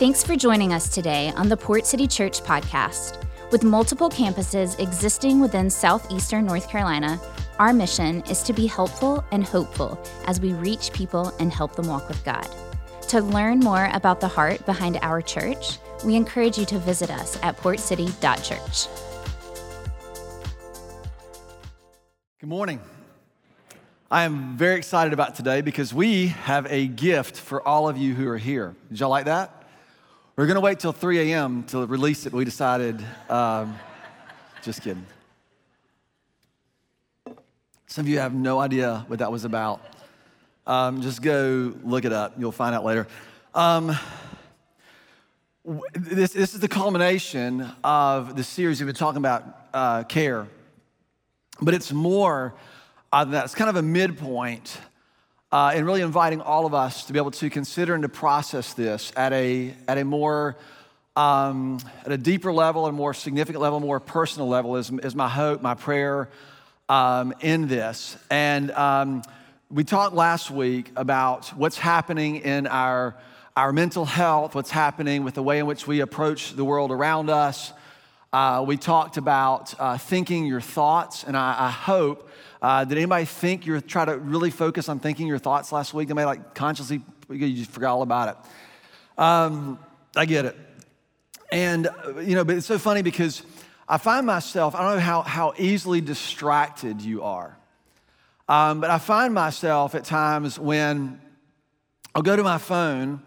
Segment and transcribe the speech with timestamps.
[0.00, 3.22] Thanks for joining us today on the Port City Church podcast.
[3.52, 7.20] With multiple campuses existing within southeastern North Carolina,
[7.58, 11.86] our mission is to be helpful and hopeful as we reach people and help them
[11.86, 12.48] walk with God.
[13.08, 17.38] To learn more about the heart behind our church, we encourage you to visit us
[17.42, 18.86] at portcity.church.
[22.38, 22.80] Good morning.
[24.10, 28.14] I am very excited about today because we have a gift for all of you
[28.14, 28.74] who are here.
[28.88, 29.59] Did y'all like that?
[30.40, 31.64] We're going to wait till 3 a.m.
[31.64, 32.32] to release it.
[32.32, 33.78] We decided, um,
[34.62, 35.04] just kidding.
[37.86, 39.82] Some of you have no idea what that was about.
[40.66, 42.36] Um, just go look it up.
[42.38, 43.06] You'll find out later.
[43.54, 43.94] Um,
[45.92, 49.44] this, this is the culmination of the series we've been talking about
[49.74, 50.48] uh, care,
[51.60, 52.54] but it's more
[53.12, 54.78] uh, that's kind of a midpoint
[55.52, 58.72] uh, and really inviting all of us to be able to consider and to process
[58.74, 60.56] this at a, at a more
[61.16, 65.28] um, at a deeper level and more significant level, more personal level is, is my
[65.28, 66.28] hope, my prayer
[66.88, 68.16] um, in this.
[68.30, 69.22] And um,
[69.70, 73.16] we talked last week about what's happening in our,
[73.56, 77.28] our mental health, what's happening with the way in which we approach the world around
[77.28, 77.72] us.
[78.32, 82.30] Uh, we talked about uh, thinking your thoughts, and I, I hope
[82.62, 86.06] uh, did anybody think you're try to really focus on thinking your thoughts last week?
[86.06, 89.20] Anybody like consciously, you just forgot all about it.
[89.20, 89.80] Um,
[90.14, 90.56] I get it.
[91.50, 93.42] And, uh, you know, but it's so funny because
[93.88, 97.58] I find myself, I don't know how, how easily distracted you are.
[98.48, 101.20] Um, but I find myself at times when
[102.14, 103.22] I'll go to my phone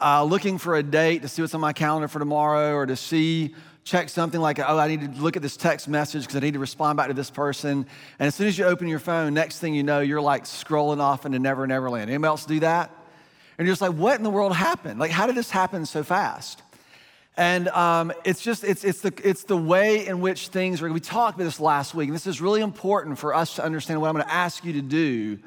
[0.00, 2.94] uh, looking for a date to see what's on my calendar for tomorrow or to
[2.94, 6.40] see check something like, oh, I need to look at this text message because I
[6.40, 7.86] need to respond back to this person.
[8.18, 11.00] And as soon as you open your phone, next thing you know, you're like scrolling
[11.00, 12.10] off into Never Never Land.
[12.10, 12.90] Anybody else do that?
[13.56, 15.00] And you're just like, what in the world happened?
[15.00, 16.62] Like, how did this happen so fast?
[17.36, 20.92] And um, it's just, it's, it's, the, it's the way in which things are.
[20.92, 24.00] We talked about this last week, and this is really important for us to understand
[24.00, 25.38] what I'm going to ask you to do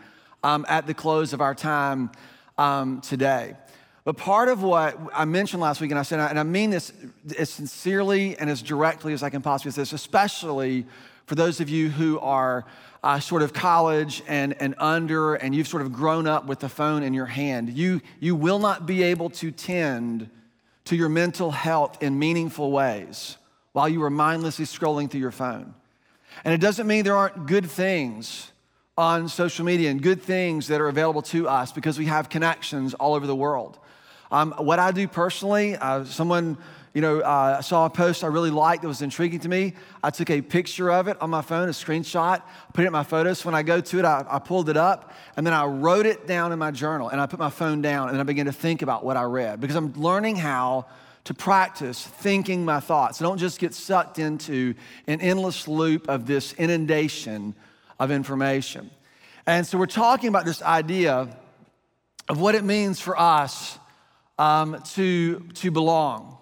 [0.43, 2.09] um, at the close of our time
[2.57, 3.55] um, today.
[4.03, 6.91] But part of what I mentioned last week, and I said, and I mean this
[7.37, 10.85] as sincerely and as directly as I can possibly say this, especially
[11.27, 12.65] for those of you who are
[13.03, 16.69] uh, sort of college and, and under, and you've sort of grown up with the
[16.69, 20.29] phone in your hand, you, you will not be able to tend
[20.85, 23.37] to your mental health in meaningful ways
[23.73, 25.73] while you are mindlessly scrolling through your phone.
[26.43, 28.51] And it doesn't mean there aren't good things
[28.97, 32.93] on social media and good things that are available to us because we have connections
[32.95, 33.77] all over the world.
[34.31, 36.57] Um, what I do personally, uh, someone
[36.93, 39.73] you know, uh, saw a post I really liked that was intriguing to me.
[40.03, 42.41] I took a picture of it on my phone, a screenshot,
[42.73, 43.45] put it in my photos.
[43.45, 46.27] When I go to it, I, I, pulled it up, and then I wrote it
[46.27, 48.81] down in my journal, and I put my phone down, and I began to think
[48.81, 50.85] about what I read because I'm learning how
[51.25, 53.21] to practice thinking my thoughts.
[53.21, 54.73] I don't just get sucked into
[55.07, 57.55] an endless loop of this inundation
[57.99, 58.89] of information.
[59.45, 61.29] And so we're talking about this idea
[62.27, 63.77] of what it means for us
[64.41, 66.35] um, to, to belong.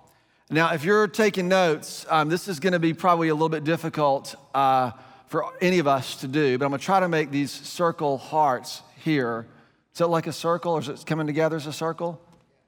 [0.50, 3.66] Now, if you're taking notes, um, this is going to be probably a little bit
[3.66, 4.92] difficult uh,
[5.28, 8.18] for any of us to do, but I'm going to try to make these circle
[8.18, 9.48] hearts here.
[9.94, 12.22] Is it like a circle or is it coming together as a circle?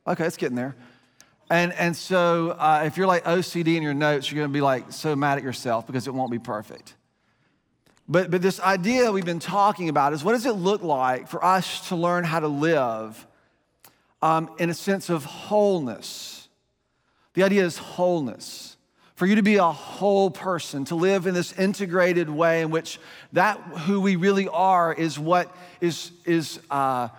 [0.05, 0.75] Okay, it's getting there.
[1.49, 4.61] And, and so uh, if you're like OCD in your notes, you're going to be
[4.61, 6.93] like so mad at yourself because it won't be perfect.
[8.09, 11.43] But, but this idea we've been talking about is what does it look like for
[11.43, 13.25] us to learn how to live
[14.21, 16.47] um, in a sense of wholeness.
[17.33, 18.77] The idea is wholeness.
[19.15, 22.99] For you to be a whole person, to live in this integrated way in which
[23.33, 27.09] that who we really are is what is, is, uh,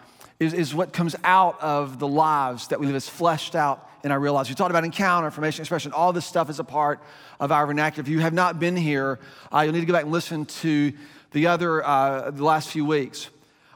[0.40, 4.10] is, is what comes out of the lives that we live, is fleshed out in
[4.10, 4.48] our real lives.
[4.48, 5.92] We talked about encounter, information, expression.
[5.92, 7.00] All this stuff is a part
[7.38, 8.02] of our vernacular.
[8.02, 9.20] If you have not been here,
[9.54, 10.92] uh, you'll need to go back and listen to
[11.30, 13.28] the other, uh, the last few weeks.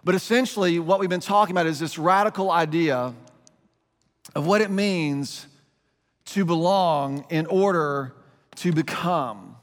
[0.07, 3.13] But essentially, what we've been talking about is this radical idea
[4.37, 5.49] of what it means
[6.27, 8.15] to belong in order
[8.55, 9.57] to become.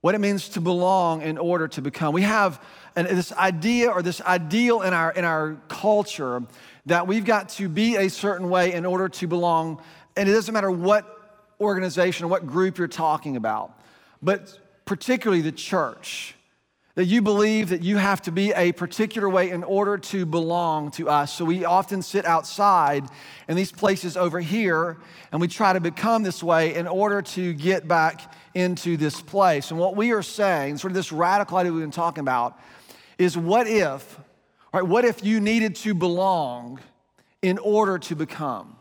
[0.00, 2.12] What it means to belong in order to become.
[2.12, 2.60] We have
[2.96, 6.42] an, this idea or this ideal in our, in our culture
[6.86, 9.80] that we've got to be a certain way in order to belong.
[10.16, 13.80] And it doesn't matter what organization or what group you're talking about,
[14.20, 16.34] but particularly the church
[16.96, 20.90] that you believe that you have to be a particular way in order to belong
[20.90, 21.30] to us.
[21.30, 23.04] So we often sit outside
[23.48, 24.96] in these places over here
[25.30, 29.70] and we try to become this way in order to get back into this place.
[29.70, 32.58] And what we are saying, sort of this radical idea we've been talking about,
[33.18, 34.18] is what if,
[34.72, 36.80] right, what if you needed to belong
[37.42, 38.74] in order to become?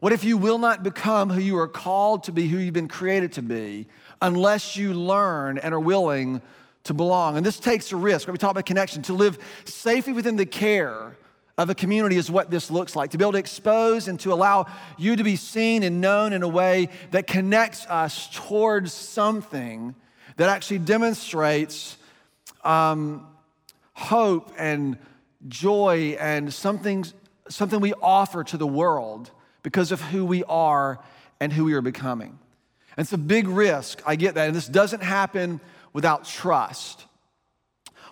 [0.00, 2.88] What if you will not become who you are called to be, who you've been
[2.88, 3.86] created to be,
[4.22, 6.40] unless you learn and are willing
[6.84, 7.36] to belong?
[7.36, 8.26] And this takes a risk.
[8.26, 11.16] When we talk about connection, to live safely within the care
[11.58, 13.10] of a community is what this looks like.
[13.10, 14.66] To be able to expose and to allow
[14.96, 19.94] you to be seen and known in a way that connects us towards something
[20.36, 21.98] that actually demonstrates
[22.64, 23.26] um,
[23.92, 24.96] hope and
[25.48, 27.04] joy and something,
[27.48, 29.30] something we offer to the world
[29.62, 30.98] because of who we are
[31.40, 32.38] and who we are becoming.
[32.96, 34.46] And it's a big risk, I get that.
[34.46, 35.60] And this doesn't happen
[35.92, 37.06] without trust.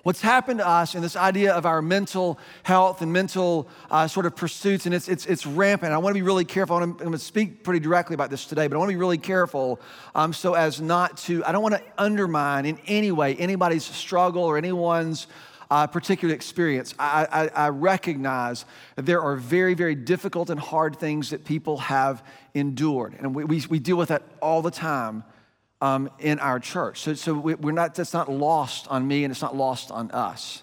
[0.05, 4.27] What's happened to us in this idea of our mental health and mental uh, sort
[4.27, 5.93] of pursuits, and it's, it's, it's rampant.
[5.93, 6.77] I want to be really careful.
[6.77, 9.19] I'm going to speak pretty directly about this today, but I want to be really
[9.19, 9.81] careful
[10.15, 14.45] um, so as not to, I don't want to undermine in any way anybody's struggle
[14.45, 15.27] or anyone's
[15.71, 16.95] uh, particular experience.
[16.99, 18.65] I, I, I recognize
[18.97, 23.15] that there are very, very difficult and hard things that people have endured.
[23.19, 25.25] And we, we, we deal with that all the time
[25.81, 27.01] um, in our church.
[27.01, 30.11] So, so we, we're not, that's not lost on me and it's not lost on
[30.11, 30.63] us.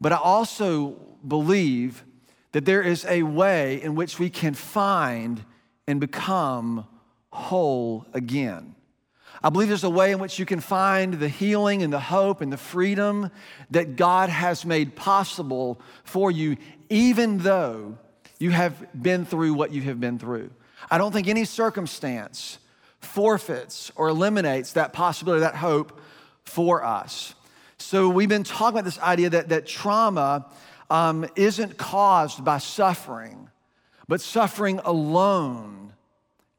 [0.00, 0.96] But I also
[1.26, 2.04] believe
[2.52, 5.44] that there is a way in which we can find
[5.86, 6.86] and become
[7.30, 8.74] whole again.
[9.42, 12.42] I believe there's a way in which you can find the healing and the hope
[12.42, 13.30] and the freedom
[13.70, 16.56] that God has made possible for you,
[16.90, 17.96] even though
[18.38, 20.50] you have been through what you have been through.
[20.90, 22.58] I don't think any circumstance
[23.00, 26.00] forfeits or eliminates that possibility, that hope
[26.44, 27.34] for us.
[27.78, 30.46] So we've been talking about this idea that, that trauma
[30.90, 33.48] um, isn't caused by suffering,
[34.06, 35.92] but suffering alone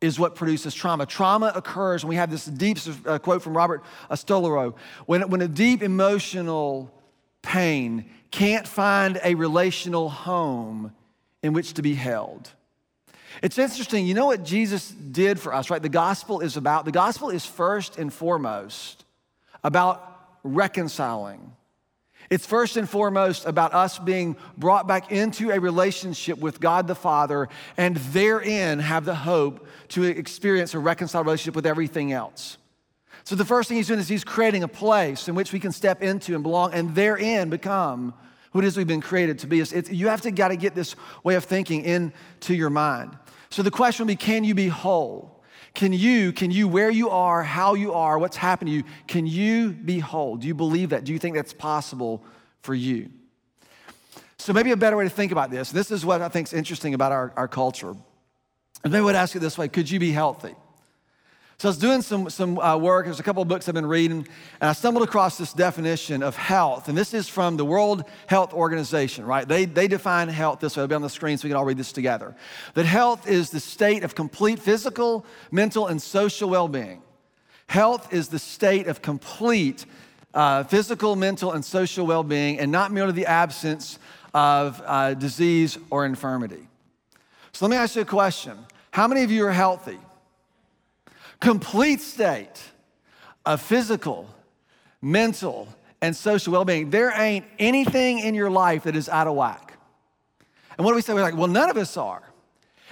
[0.02, 1.06] is what produces trauma.
[1.06, 5.48] Trauma occurs when we have this deep uh, quote from Robert Stolorow when, when a
[5.48, 6.92] deep emotional
[7.44, 10.92] pain can't find a relational home
[11.44, 12.50] in which to be held.
[13.42, 15.82] It's interesting, you know what Jesus did for us, right?
[15.82, 19.06] The gospel is about, the gospel is first and foremost
[19.64, 20.08] about
[20.44, 21.52] reconciling
[22.32, 26.96] it's first and foremost about us being brought back into a relationship with God the
[26.96, 32.58] Father and therein have the hope to experience a reconciled relationship with everything else.
[33.26, 35.74] So, the first thing he's doing is he's creating a place in which we can
[35.74, 38.14] step into and belong and therein become
[38.52, 39.60] who it is we've been created to be.
[39.60, 43.18] It's, it's, you have to got to get this way of thinking into your mind.
[43.50, 45.42] So, the question will be can you be whole?
[45.74, 49.26] Can you, can you, where you are, how you are, what's happened to you, can
[49.26, 50.36] you be whole?
[50.36, 51.06] Do you believe that?
[51.06, 52.24] Do you think that's possible
[52.62, 53.10] for you?
[54.38, 56.54] So maybe a better way to think about this, this is what I think is
[56.54, 57.96] interesting about our, our culture.
[58.84, 60.56] And I would ask you this way, could you be healthy?
[61.62, 63.06] So I was doing some, some uh, work.
[63.06, 64.28] There's a couple of books I've been reading,
[64.62, 66.90] and I stumbled across this definition of health.
[66.90, 69.48] And this is from the World Health Organization, right?
[69.48, 70.82] They, they define health this way.
[70.82, 72.36] It'll be on the screen so we can all read this together.
[72.74, 77.04] That health is the state of complete physical, mental, and social well being.
[77.68, 79.86] Health is the state of complete
[80.34, 84.00] uh, physical, mental, and social well being, and not merely the absence
[84.34, 86.68] of uh, disease or infirmity.
[87.52, 88.58] So let me ask you a question
[88.90, 90.00] How many of you are healthy?
[91.42, 92.62] Complete state
[93.46, 94.30] of physical,
[95.02, 95.68] mental,
[96.02, 96.90] and social well being.
[96.90, 99.78] There ain't anything in your life that is out of whack.
[100.78, 101.14] And what do we say?
[101.14, 102.24] We're like, well, none of us are.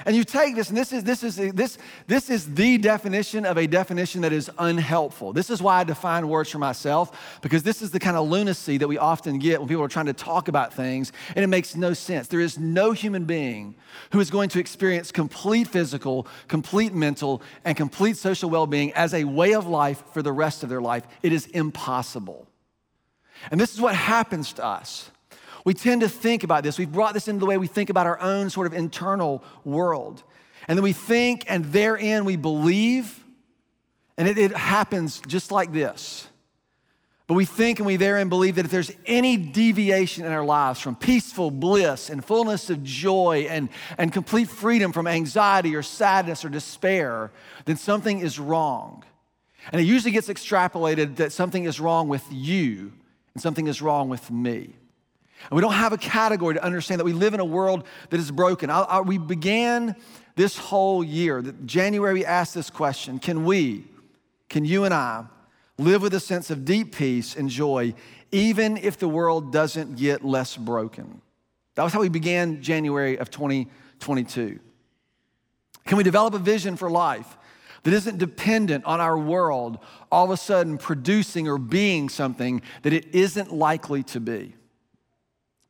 [0.06, 1.78] And you take this, and this is, this, is, this,
[2.08, 5.34] this is the definition of a definition that is unhelpful.
[5.34, 8.78] This is why I define words for myself, because this is the kind of lunacy
[8.78, 11.76] that we often get when people are trying to talk about things, and it makes
[11.76, 12.28] no sense.
[12.28, 13.76] There is no human being
[14.12, 19.14] who is going to experience complete physical, complete mental, and complete social well being as
[19.14, 21.06] a way of life for the rest of their life.
[21.22, 22.48] It is impossible.
[23.52, 25.12] And this is what happens to us.
[25.66, 26.78] We tend to think about this.
[26.78, 30.24] We've brought this into the way we think about our own sort of internal world.
[30.68, 33.24] And then we think, and therein we believe,
[34.18, 36.28] and it, it happens just like this.
[37.30, 40.80] But we think and we therein believe that if there's any deviation in our lives
[40.80, 46.44] from peaceful bliss and fullness of joy and, and complete freedom from anxiety or sadness
[46.44, 47.32] or despair,
[47.66, 49.04] then something is wrong.
[49.72, 52.94] And it usually gets extrapolated that something is wrong with you
[53.36, 54.74] and something is wrong with me.
[55.44, 58.20] And we don't have a category to understand that we live in a world that
[58.20, 58.70] is broken.
[58.70, 59.96] I, I, we began
[60.36, 63.86] this whole year, January, we asked this question Can we,
[64.50, 65.26] can you and I,
[65.78, 67.94] live with a sense of deep peace and joy,
[68.32, 71.22] even if the world doesn't get less broken?
[71.76, 74.60] That was how we began January of 2022.
[75.86, 77.38] Can we develop a vision for life
[77.84, 79.80] that isn't dependent on our world
[80.12, 84.54] all of a sudden producing or being something that it isn't likely to be?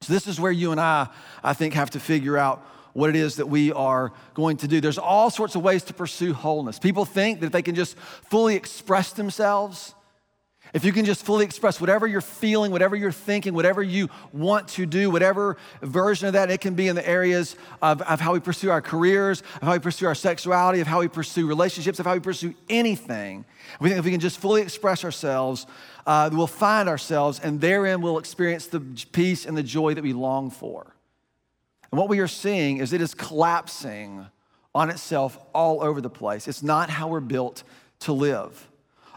[0.02, 1.08] So, this is where you and I,
[1.44, 4.80] I think, have to figure out what it is that we are going to do.
[4.80, 6.80] There's all sorts of ways to pursue wholeness.
[6.80, 9.94] People think that if they can just fully express themselves,
[10.74, 14.68] if you can just fully express whatever you're feeling, whatever you're thinking, whatever you want
[14.70, 18.34] to do, whatever version of that, it can be in the areas of, of how
[18.34, 22.00] we pursue our careers, of how we pursue our sexuality, of how we pursue relationships,
[22.00, 23.46] of how we pursue anything.
[23.82, 25.66] We think if we can just fully express ourselves,
[26.10, 28.80] uh, we'll find ourselves, and therein we'll experience the
[29.12, 30.96] peace and the joy that we long for.
[31.92, 34.26] And what we are seeing is it is collapsing
[34.74, 36.48] on itself all over the place.
[36.48, 37.62] It's not how we're built
[38.00, 38.72] to live.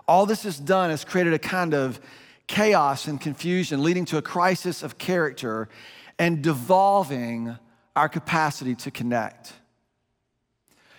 [0.07, 1.99] All this has done is created a kind of
[2.47, 5.71] chaos and confusion, leading to a crisis of character
[6.19, 7.57] and devolving
[7.97, 9.55] our capacity to connect.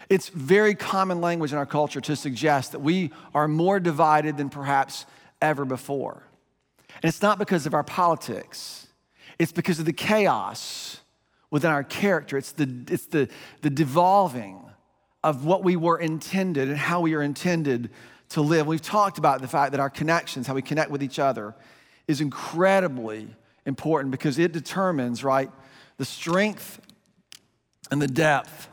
[0.09, 4.49] It's very common language in our culture to suggest that we are more divided than
[4.49, 5.05] perhaps
[5.43, 6.23] ever before.
[6.95, 8.87] And it's not because of our politics,
[9.37, 11.01] it's because of the chaos
[11.51, 12.37] within our character.
[12.37, 13.29] It's the, it's the,
[13.61, 14.59] the devolving
[15.23, 17.91] of what we were intended and how we are intended
[18.29, 18.65] to live.
[18.65, 21.53] We've talked about the fact that our connections, how we connect with each other,
[22.07, 23.27] is incredibly
[23.65, 25.51] important because it determines, right,
[25.97, 26.81] the strength
[27.91, 28.67] and the depth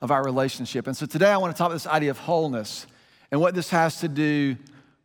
[0.00, 0.86] of our relationship.
[0.86, 2.86] And so today I want to talk about this idea of wholeness
[3.30, 4.56] and what this has to do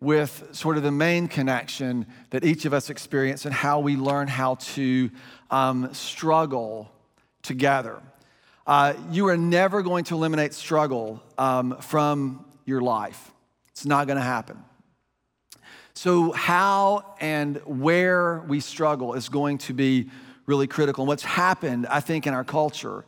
[0.03, 4.27] with sort of the main connection that each of us experience and how we learn
[4.27, 5.09] how to
[5.49, 6.91] um, struggle
[7.41, 8.01] together.
[8.67, 13.31] Uh, you are never going to eliminate struggle um, from your life.
[13.69, 14.61] It's not going to happen.
[15.93, 20.09] So, how and where we struggle is going to be
[20.45, 21.03] really critical.
[21.03, 23.05] And what's happened, I think, in our culture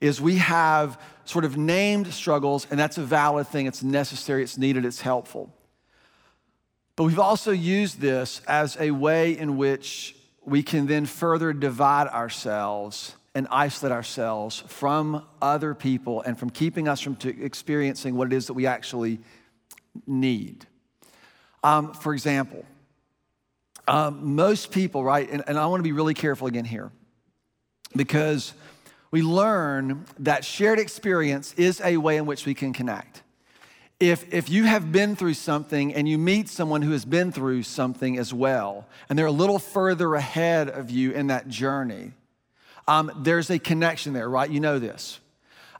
[0.00, 3.66] is we have sort of named struggles, and that's a valid thing.
[3.66, 5.52] It's necessary, it's needed, it's helpful.
[6.96, 12.08] But we've also used this as a way in which we can then further divide
[12.08, 18.36] ourselves and isolate ourselves from other people and from keeping us from experiencing what it
[18.36, 19.20] is that we actually
[20.06, 20.66] need.
[21.64, 22.64] Um, for example,
[23.88, 26.90] um, most people, right, and, and I want to be really careful again here
[27.96, 28.52] because
[29.10, 33.22] we learn that shared experience is a way in which we can connect.
[34.02, 37.62] If, if you have been through something and you meet someone who has been through
[37.62, 42.10] something as well, and they're a little further ahead of you in that journey,
[42.88, 44.50] um, there's a connection there, right?
[44.50, 45.20] You know this.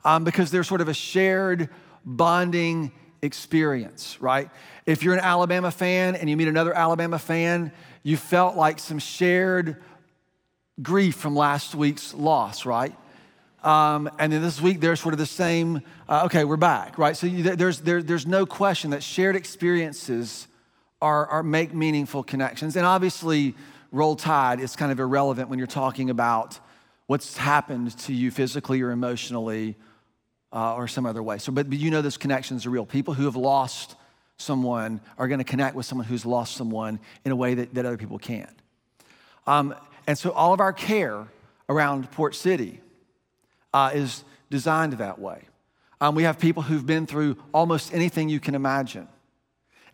[0.05, 1.67] Um, because there's sort of a shared
[2.05, 4.49] bonding experience, right?
[4.85, 8.99] If you're an Alabama fan and you meet another Alabama fan, you felt like some
[8.99, 9.83] shared
[10.81, 12.95] grief from last week's loss, right?
[13.63, 17.15] Um, and then this week, there's sort of the same, uh, okay, we're back, right?
[17.15, 20.47] So you, there's, there, there's no question that shared experiences
[21.01, 22.75] are, are make meaningful connections.
[22.75, 23.55] And obviously,
[23.91, 26.59] roll tide is kind of irrelevant when you're talking about
[27.07, 29.77] what's happened to you physically or emotionally
[30.51, 31.37] uh, or some other way.
[31.37, 32.85] So, but, but you know those connections are real.
[32.85, 33.95] People who have lost
[34.37, 37.85] someone are going to connect with someone who's lost someone in a way that, that
[37.85, 38.57] other people can't.
[39.47, 39.73] Um,
[40.05, 41.27] and so all of our care
[41.69, 42.81] around Port City
[43.73, 45.43] uh, is designed that way.
[45.99, 49.07] Um, we have people who've been through almost anything you can imagine.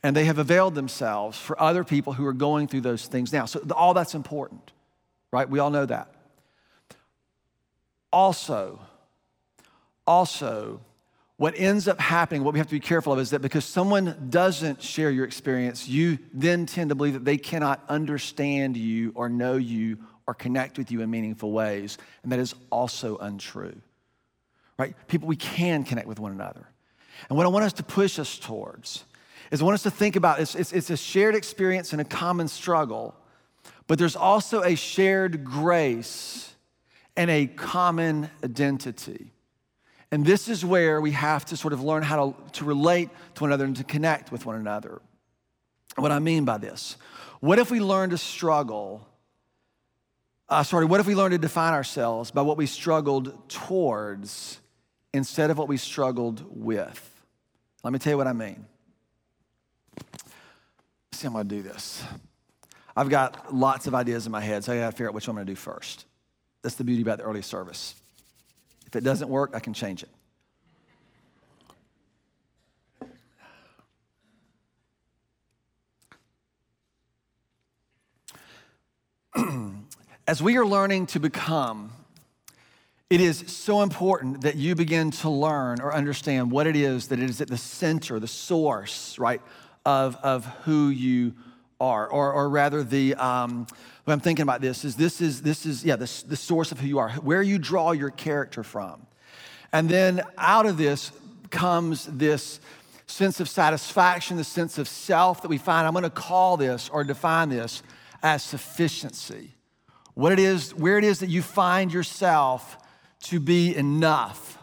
[0.02, 3.46] And they have availed themselves for other people who are going through those things now.
[3.46, 4.72] So, all that's important,
[5.32, 5.50] right?
[5.50, 6.14] We all know that.
[8.12, 8.80] Also,
[10.08, 10.82] also,
[11.38, 14.28] what ends up happening, what we have to be careful of, is that because someone
[14.30, 19.30] doesn't share your experience, you then tend to believe that they cannot understand you or
[19.30, 21.98] know you or connect with you in meaningful ways.
[22.22, 23.82] And that is also untrue.
[24.78, 24.96] Right?
[25.08, 26.68] People, we can connect with one another.
[27.28, 29.06] And what I want us to push us towards
[29.50, 32.06] is I want us to think about it's, it's, it's a shared experience and a
[32.06, 33.16] common struggle,
[33.88, 36.54] but there's also a shared grace
[37.18, 39.32] and a common identity.
[40.12, 43.42] And this is where we have to sort of learn how to, to relate to
[43.42, 45.02] one another and to connect with one another.
[45.96, 46.98] What I mean by this
[47.40, 49.09] what if we learn to struggle?
[50.50, 54.60] Uh, sorry, what if we learn to define ourselves by what we struggled towards
[55.14, 57.06] instead of what we struggled with?
[57.84, 58.66] Let me tell you what I mean.
[59.96, 60.24] Let's
[61.12, 62.04] see, I'm gonna do this.
[62.98, 65.38] I've got lots of ideas in my head, so I gotta figure out which one
[65.38, 66.06] I'm gonna do first.
[66.64, 67.94] That's the beauty about the early service.
[68.88, 70.10] If it doesn't work, I can change it.
[80.30, 81.90] As we are learning to become,
[83.10, 87.18] it is so important that you begin to learn or understand what it is that
[87.18, 89.42] it is at the center, the source, right,
[89.88, 91.34] of, of who you
[91.82, 93.66] are, or, or rather, the um,
[94.04, 96.80] what I'm thinking about this is this is this is yeah the, the source of
[96.80, 99.08] who you are, where you draw your character from.
[99.74, 101.12] And then out of this
[101.50, 102.60] comes this
[103.08, 105.88] sense of satisfaction, the sense of self that we find.
[105.88, 107.82] I'm going to call this or define this
[108.22, 109.56] as sufficiency.
[110.20, 112.78] What it is, where it is that you find yourself
[113.22, 114.58] to be enough.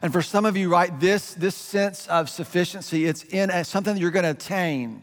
[0.00, 3.92] And for some of you, right, this, this sense of sufficiency, it's in a, something
[3.92, 5.02] that you're going to attain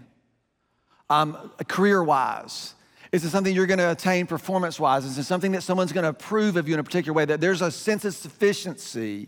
[1.09, 2.73] um, career wise.
[3.11, 5.03] Is it something you're going to attain performance wise?
[5.03, 7.25] Is it something that someone's going to approve of you in a particular way?
[7.25, 9.27] That there's a sense of sufficiency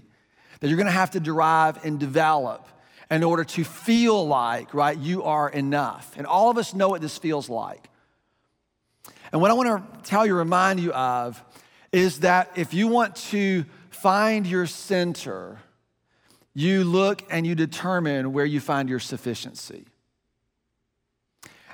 [0.62, 2.70] that you're going to have to derive and develop
[3.12, 6.14] in order to feel like, right, you are enough.
[6.16, 7.90] And all of us know what this feels like.
[9.34, 11.44] And what I want to tell you, remind you of,
[11.92, 15.60] is that if you want to find your center,
[16.54, 19.86] you look and you determine where you find your sufficiency.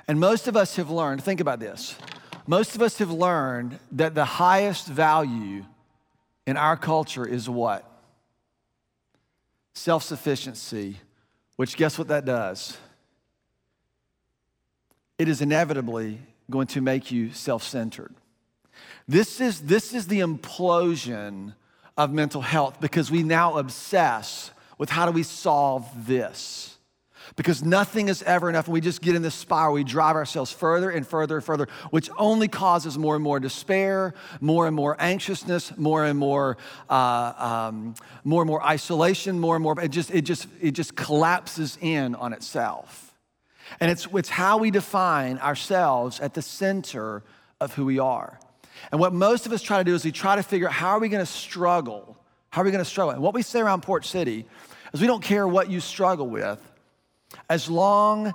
[0.08, 1.96] And most of us have learned, think about this.
[2.48, 5.64] Most of us have learned that the highest value
[6.46, 7.84] in our culture is what?
[9.74, 10.96] Self sufficiency,
[11.58, 12.78] which guess what that does?
[15.18, 18.14] It is inevitably going to make you self centered.
[19.08, 21.54] This is, this is the implosion
[21.96, 26.77] of mental health because we now obsess with how do we solve this
[27.36, 28.66] because nothing is ever enough.
[28.66, 29.74] And we just get in this spiral.
[29.74, 34.14] We drive ourselves further and further and further, which only causes more and more despair,
[34.40, 36.56] more and more anxiousness, more and more,
[36.88, 37.32] uh,
[37.70, 37.94] um,
[38.24, 39.78] more and more isolation, more and more.
[39.80, 43.14] It just, it just, it just collapses in on itself.
[43.80, 47.22] And it's, it's how we define ourselves at the center
[47.60, 48.38] of who we are.
[48.90, 50.90] And what most of us try to do is we try to figure out how
[50.90, 52.16] are we going to struggle?
[52.50, 53.12] How are we going to struggle?
[53.12, 54.46] And what we say around Port City
[54.92, 56.60] is we don't care what you struggle with
[57.48, 58.34] as long,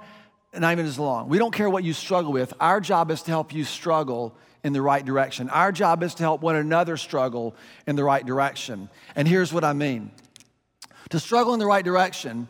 [0.54, 2.54] not even as long, we don't care what you struggle with.
[2.60, 5.50] Our job is to help you struggle in the right direction.
[5.50, 7.56] Our job is to help one another struggle
[7.86, 8.90] in the right direction.
[9.16, 10.12] And here's what I mean
[11.10, 12.48] to struggle in the right direction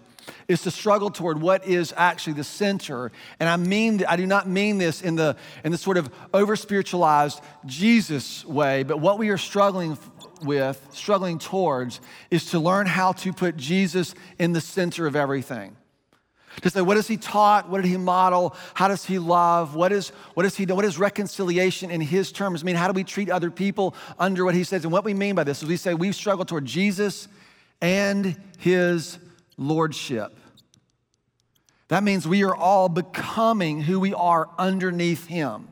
[0.47, 3.11] is to struggle toward what is actually the center.
[3.39, 6.55] And I mean, I do not mean this in the, in the sort of over
[6.55, 9.97] spiritualized Jesus way, but what we are struggling
[10.41, 11.99] with, struggling towards,
[12.31, 15.75] is to learn how to put Jesus in the center of everything.
[16.61, 17.69] To say, what has he taught?
[17.69, 18.55] What did he model?
[18.73, 19.75] How does he love?
[19.75, 22.75] What is, what is he What is reconciliation in his terms mean?
[22.75, 24.83] How do we treat other people under what he says?
[24.83, 27.27] And what we mean by this is we say we struggle toward Jesus
[27.81, 29.17] and his
[29.57, 30.37] lordship.
[31.89, 35.67] That means we are all becoming who we are underneath him.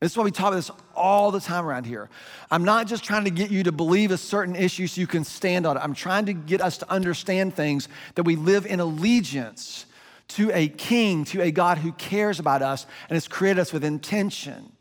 [0.00, 2.08] This is why we talk about this all the time around here.
[2.50, 5.24] I'm not just trying to get you to believe a certain issue so you can
[5.24, 5.80] stand on it.
[5.80, 9.86] I'm trying to get us to understand things that we live in allegiance
[10.28, 13.84] to a king, to a God who cares about us and has created us with
[13.84, 14.72] intention.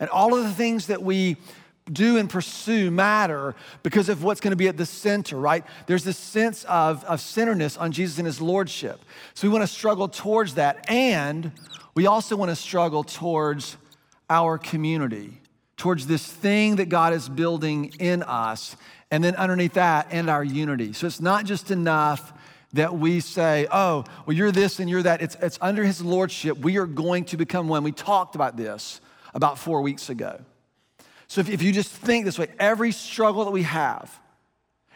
[0.00, 1.36] And all of the things that we
[1.92, 5.64] do and pursue matter because of what's going to be at the center, right?
[5.86, 9.00] There's this sense of, of centeredness on Jesus and his lordship.
[9.34, 10.90] So we want to struggle towards that.
[10.90, 11.52] And
[11.94, 13.76] we also want to struggle towards
[14.28, 15.40] our community,
[15.76, 18.76] towards this thing that God is building in us.
[19.10, 20.92] And then underneath that, and our unity.
[20.92, 22.32] So it's not just enough
[22.72, 25.22] that we say, oh, well, you're this and you're that.
[25.22, 26.58] It's, it's under his lordship.
[26.58, 27.84] We are going to become one.
[27.84, 29.00] We talked about this
[29.34, 30.40] about four weeks ago.
[31.28, 34.18] So if, if you just think this way, every struggle that we have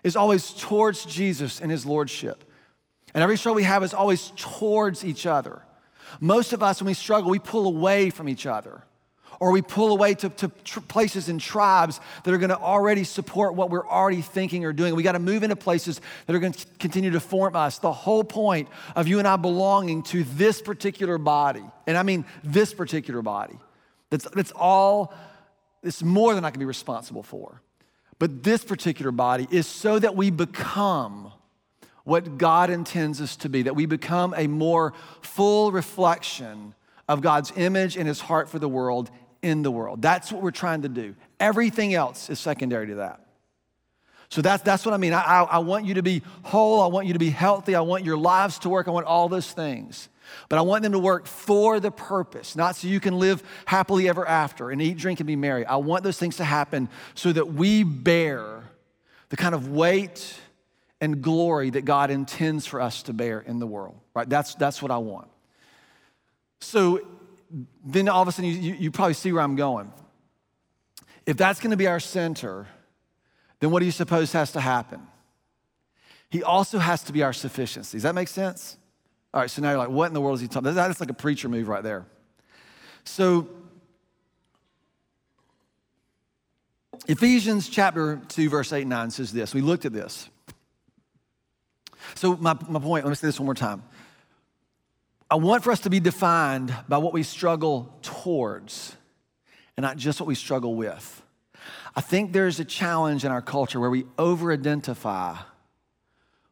[0.03, 2.45] is always towards Jesus and his lordship.
[3.15, 5.63] And every struggle we have is always towards each other.
[6.21, 8.83] Most of us, when we struggle, we pull away from each other
[9.41, 13.05] or we pull away to, to tr- places and tribes that are going to already
[13.05, 14.95] support what we're already thinking or doing.
[14.95, 17.79] We got to move into places that are going to continue to form us.
[17.79, 22.27] The whole point of you and I belonging to this particular body, and I mean
[22.45, 23.59] this particular body,
[24.11, 25.15] that's, that's all,
[25.83, 27.63] it's more than I can be responsible for.
[28.19, 31.33] But this particular body is so that we become
[32.05, 36.75] what God intends us to be, that we become a more full reflection
[37.09, 39.11] of God's image and his heart for the world
[39.43, 40.03] in the world.
[40.03, 41.15] That's what we're trying to do.
[41.39, 43.27] Everything else is secondary to that.
[44.29, 45.13] So that's, that's what I mean.
[45.13, 46.81] I, I, I, want you to be whole.
[46.83, 47.75] I want you to be healthy.
[47.75, 48.87] I want your lives to work.
[48.87, 50.09] I want all those things.
[50.49, 54.09] But I want them to work for the purpose, not so you can live happily
[54.09, 55.67] ever after and eat, drink, and be merry.
[55.67, 58.63] I want those things to happen so that we bear
[59.31, 60.39] the kind of weight
[61.01, 64.29] and glory that God intends for us to bear in the world, right?
[64.29, 65.29] That's, that's what I want.
[66.61, 67.01] So
[67.85, 69.93] then all of a sudden you, you, you probably see where I'm going.
[71.27, 72.67] If that's going to be our center,
[73.61, 75.03] then what do you suppose has to happen?
[76.31, 77.97] He also has to be our sufficiency.
[77.97, 78.77] Does that make sense?
[79.35, 80.89] All right, so now you're like, what in the world is he talking about?
[80.89, 82.07] That's like a preacher move right there.
[83.05, 83.49] So,
[87.07, 89.55] Ephesians chapter 2, verse 8 and 9 says this.
[89.55, 90.29] We looked at this.
[92.15, 93.83] So, my, my point, let me say this one more time.
[95.31, 98.97] I want for us to be defined by what we struggle towards
[99.77, 101.23] and not just what we struggle with.
[101.95, 105.37] I think there's a challenge in our culture where we over identify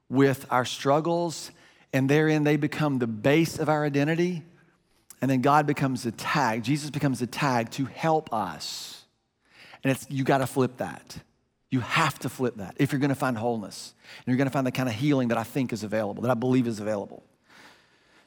[0.08, 1.50] with our struggles,
[1.92, 4.44] and therein they become the base of our identity.
[5.20, 9.04] And then God becomes the tag, Jesus becomes the tag to help us.
[9.82, 11.18] And it's you got to flip that.
[11.70, 13.92] You have to flip that if you're going to find wholeness.
[14.18, 16.30] And you're going to find the kind of healing that I think is available, that
[16.30, 17.24] I believe is available.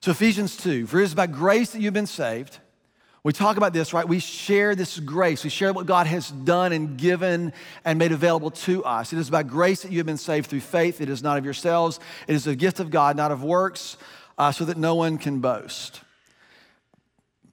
[0.01, 2.57] So, Ephesians 2 For it is by grace that you've been saved.
[3.23, 4.07] We talk about this, right?
[4.07, 5.43] We share this grace.
[5.43, 7.53] We share what God has done and given
[7.85, 9.13] and made available to us.
[9.13, 11.01] It is by grace that you have been saved through faith.
[11.01, 13.95] It is not of yourselves, it is a gift of God, not of works,
[14.39, 16.01] uh, so that no one can boast.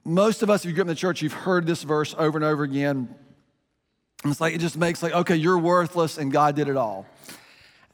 [0.03, 2.35] Most of us, if you grew up in the church, you've heard this verse over
[2.35, 3.13] and over again.
[4.25, 7.05] It's like, it just makes like, okay, you're worthless and God did it all.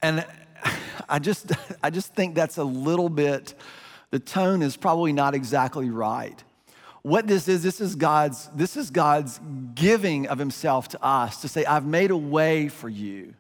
[0.02, 0.26] And
[1.10, 1.52] I just,
[1.84, 3.54] I just think that's a little bit,
[4.16, 6.42] the tone is probably not exactly right.
[7.02, 9.42] What this is, this is God's, this is God's
[9.74, 13.34] giving of himself to us to say, I've made a way for you.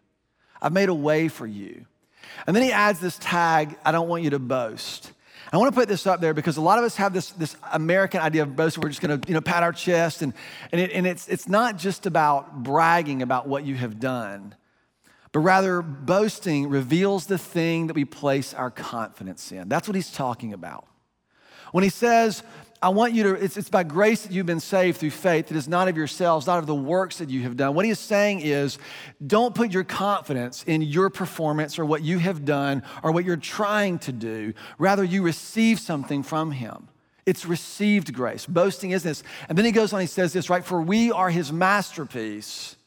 [0.61, 1.85] I've made a way for you.
[2.45, 5.13] And then he adds this tag, I don't want you to boast.
[5.53, 7.55] I want to put this up there because a lot of us have this, this
[7.71, 8.81] American idea of boasting.
[8.83, 10.23] We're just going to you know, pat our chest.
[10.23, 10.33] And,
[10.73, 14.55] and, it, and it's, it's not just about bragging about what you have done,
[15.35, 19.67] but rather boasting reveals the thing that we place our confidence in.
[19.67, 20.87] That's what he's talking about.
[21.73, 22.41] When he says,
[22.81, 25.51] I want you to, it's, it's by grace that you've been saved through faith.
[25.51, 27.75] It is not of yourselves, not of the works that you have done.
[27.75, 28.77] What he is saying is,
[29.27, 33.35] don't put your confidence in your performance or what you have done or what you're
[33.35, 34.53] trying to do.
[34.77, 36.87] Rather, you receive something from him.
[37.25, 38.45] It's received grace.
[38.45, 39.21] Boasting is this.
[39.49, 40.63] And then he goes on, he says this, right?
[40.63, 42.77] For we are his masterpiece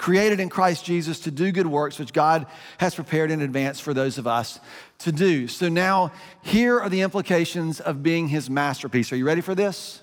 [0.00, 2.46] created in Christ Jesus to do good works, which God
[2.78, 4.58] has prepared in advance for those of us
[5.00, 5.46] to do.
[5.46, 9.12] So now, here are the implications of being his masterpiece.
[9.12, 10.02] Are you ready for this?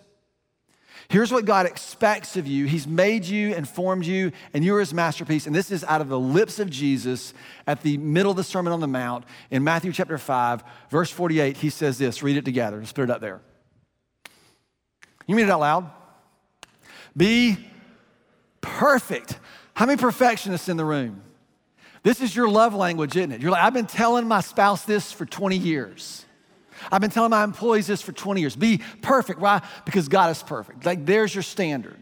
[1.10, 2.66] Here's what God expects of you.
[2.66, 5.48] He's made you and formed you, and you're his masterpiece.
[5.48, 7.34] And this is out of the lips of Jesus
[7.66, 11.58] at the middle of the Sermon on the Mount in Matthew chapter 5, verse 48.
[11.58, 12.78] He says this read it together.
[12.78, 13.42] Let's put it up there.
[15.26, 15.92] You read it out loud.
[17.16, 17.58] Be
[18.62, 19.40] perfect
[19.78, 21.22] how many perfectionists in the room?
[22.02, 23.42] This is your love language, isn't it?
[23.42, 26.26] You're like, I've been telling my spouse this for 20 years.
[26.92, 28.56] I've been telling my employees this for 20 years.
[28.56, 29.40] Be perfect.
[29.40, 29.62] Why?
[29.86, 30.84] Because God is perfect.
[30.84, 31.96] Like, there's your standard.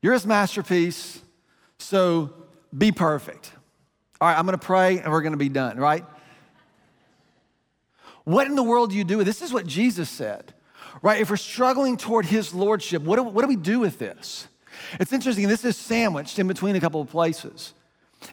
[0.00, 1.20] You're his masterpiece,
[1.76, 2.32] so
[2.76, 3.52] be perfect.
[4.18, 6.06] All right, I'm gonna pray and we're gonna be done, right?
[8.24, 9.42] What in the world do you do with this?
[9.42, 10.54] is what Jesus said,
[11.02, 11.20] right?
[11.20, 14.46] If we're struggling toward his lordship, what do, what do we do with this?
[14.98, 17.74] It's interesting, this is sandwiched in between a couple of places.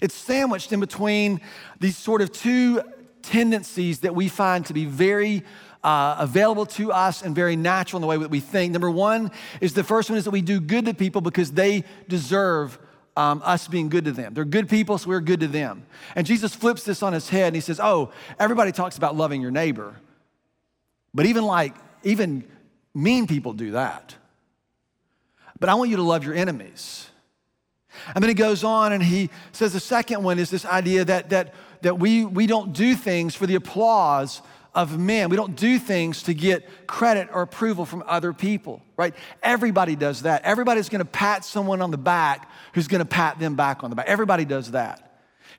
[0.01, 1.41] It's sandwiched in between
[1.79, 2.81] these sort of two
[3.21, 5.43] tendencies that we find to be very
[5.83, 8.73] uh, available to us and very natural in the way that we think.
[8.73, 11.83] Number one is the first one is that we do good to people because they
[12.07, 12.79] deserve
[13.15, 14.33] um, us being good to them.
[14.33, 15.85] They're good people, so we're good to them.
[16.15, 19.41] And Jesus flips this on his head and he says, Oh, everybody talks about loving
[19.41, 19.95] your neighbor.
[21.13, 22.47] But even like, even
[22.93, 24.15] mean people do that
[25.59, 27.09] but I want you to love your enemies.
[28.13, 31.29] And then he goes on and he says the second one is this idea that,
[31.31, 34.41] that, that we, we don't do things for the applause
[34.77, 35.29] of men.
[35.29, 39.15] We don't do things to get credit or approval from other people, right?
[39.41, 40.43] Everybody does that.
[40.43, 44.07] Everybody's gonna pat someone on the back who's gonna pat them back on the back.
[44.07, 45.03] Everybody does that.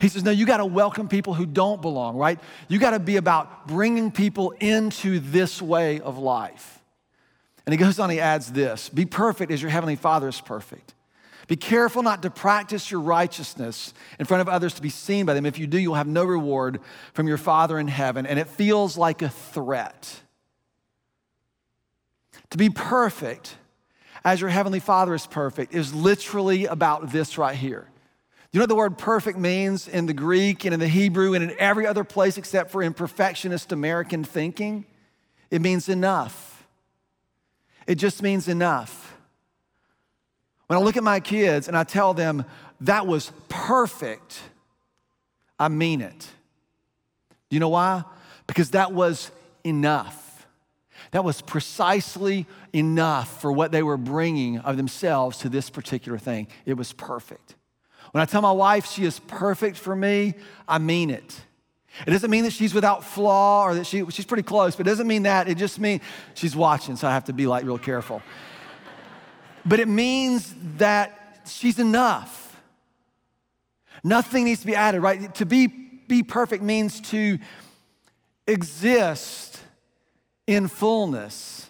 [0.01, 2.39] He says, No, you gotta welcome people who don't belong, right?
[2.69, 6.78] You gotta be about bringing people into this way of life.
[7.69, 10.95] And he goes on, he adds this Be perfect as your heavenly Father is perfect.
[11.49, 15.35] Be careful not to practice your righteousness in front of others to be seen by
[15.35, 15.45] them.
[15.45, 16.81] If you do, you'll have no reward
[17.13, 18.25] from your Father in heaven.
[18.25, 20.23] And it feels like a threat.
[22.53, 23.59] To be perfect
[24.25, 27.87] as your heavenly Father is perfect is literally about this right here.
[28.51, 31.45] You know what the word perfect means in the Greek and in the Hebrew and
[31.45, 34.87] in every other place except for in perfectionist American thinking?
[35.51, 36.48] It means enough.
[37.89, 39.17] It just means enough.
[40.67, 42.45] When I look at my kids and I tell them
[42.83, 44.39] that was perfect,
[45.59, 46.21] I mean it.
[47.49, 48.05] Do you know why?
[48.47, 49.31] Because that was
[49.65, 50.47] enough.
[51.13, 56.49] That was precisely enough for what they were bringing of themselves to this particular thing.
[56.67, 57.55] It was perfect.
[58.11, 60.35] When I tell my wife she is perfect for me,
[60.69, 61.41] I mean it.
[62.07, 64.91] It doesn't mean that she's without flaw or that she, she's pretty close, but it
[64.91, 65.49] doesn't mean that.
[65.49, 66.03] It just means
[66.35, 68.23] she's watching, so I have to be like real careful.
[69.65, 72.61] but it means that she's enough.
[74.05, 75.35] Nothing needs to be added, right?
[75.37, 77.39] To be, be perfect means to
[78.47, 79.61] exist
[80.47, 81.69] in fullness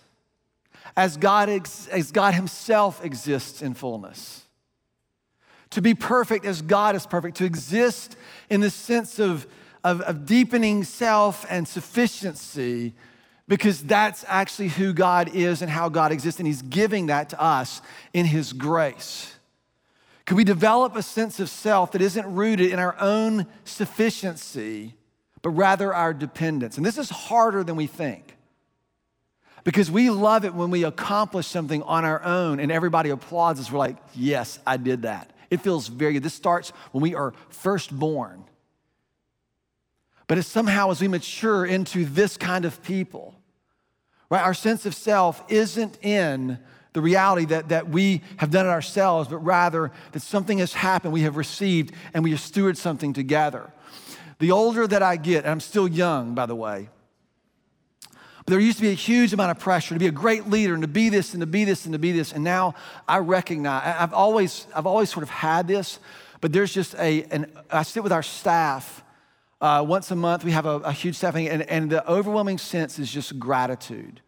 [0.97, 4.45] as God, as God Himself exists in fullness.
[5.71, 8.17] To be perfect as God is perfect, to exist
[8.51, 9.47] in the sense of,
[9.85, 12.95] of, of deepening self and sufficiency,
[13.47, 17.41] because that's actually who God is and how God exists, and He's giving that to
[17.41, 17.81] us
[18.13, 19.35] in His grace.
[20.27, 24.95] Can we develop a sense of self that isn't rooted in our own sufficiency,
[25.41, 26.77] but rather our dependence?
[26.77, 28.37] And this is harder than we think.
[29.65, 33.73] Because we love it when we accomplish something on our own and everybody applauds us.
[33.73, 35.31] We're like, yes, I did that.
[35.51, 36.23] It feels very good.
[36.23, 38.45] This starts when we are first born.
[40.29, 43.35] But it's somehow as we mature into this kind of people,
[44.31, 44.43] right?
[44.43, 46.59] Our sense of self isn't in
[46.93, 51.13] the reality that, that we have done it ourselves, but rather that something has happened,
[51.13, 53.73] we have received, and we have stewarded something together.
[54.39, 56.89] The older that I get, and I'm still young, by the way,
[58.05, 60.73] but there used to be a huge amount of pressure to be a great leader
[60.73, 62.33] and to be this and to be this and to be this.
[62.33, 62.75] And now
[63.07, 65.99] I recognize, I've always, I've always sort of had this,
[66.41, 69.05] but there's just a, and I sit with our staff
[69.61, 70.45] uh, once a month.
[70.45, 74.21] We have a, a huge staff and, and the overwhelming sense is just gratitude.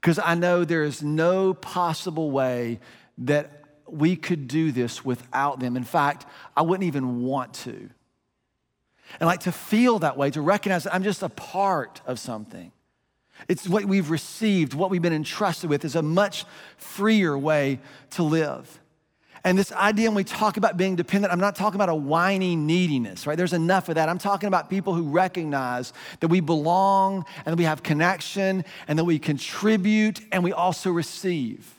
[0.00, 2.80] Because I know there is no possible way
[3.18, 5.76] that we could do this without them.
[5.76, 7.90] In fact, I wouldn't even want to.
[9.20, 12.72] And like to feel that way, to recognize that I'm just a part of something.
[13.48, 16.44] It's what we've received, what we've been entrusted with, is a much
[16.76, 18.80] freer way to live.
[19.46, 22.56] And this idea when we talk about being dependent, I'm not talking about a whiny
[22.56, 23.36] neediness, right?
[23.36, 24.08] There's enough of that.
[24.08, 28.98] I'm talking about people who recognize that we belong and that we have connection and
[28.98, 31.74] that we contribute and we also receive.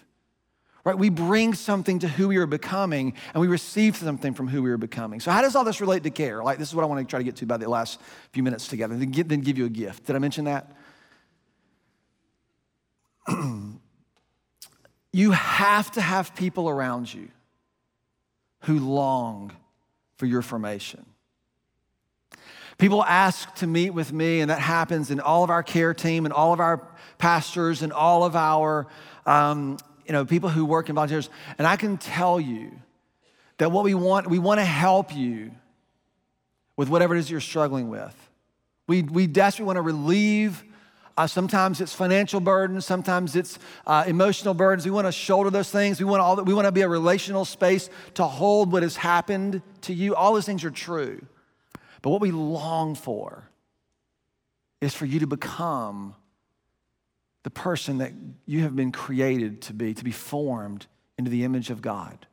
[0.84, 0.96] Right?
[0.96, 4.70] We bring something to who we are becoming and we receive something from who we
[4.70, 5.20] are becoming.
[5.20, 6.44] So, how does all this relate to care?
[6.44, 8.00] Like, this is what I want to try to get to by the last
[8.34, 8.96] few minutes together.
[8.96, 10.06] Then give, then give you a gift.
[10.06, 10.72] Did I mention that?
[15.12, 17.30] you have to have people around you
[18.66, 19.52] who long
[20.18, 21.06] for your formation.
[22.78, 26.26] People ask to meet with me, and that happens in all of our care team
[26.26, 26.86] and all of our
[27.18, 28.88] pastors and all of our
[29.26, 31.30] um, you know, people who work in volunteers.
[31.58, 32.72] And I can tell you
[33.58, 35.52] that what we want, we want to help you
[36.76, 38.14] with whatever it is you're struggling with.
[38.88, 40.64] We, we desperately want to relieve
[41.18, 44.86] uh, sometimes it's financial burdens, sometimes it's uh, emotional burdens.
[44.86, 46.00] We want to shoulder those things.
[46.00, 49.62] We want, all, we want to be a relational space to hold what has happened
[49.82, 50.16] to you.
[50.16, 51.26] All those things are true.
[52.02, 53.50] But what we long for
[54.82, 56.16] is for you to become
[57.44, 58.12] the person that
[58.46, 60.86] you have been created to be, to be formed
[61.18, 62.26] into the image of God.